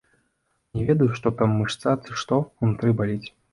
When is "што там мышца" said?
1.19-1.95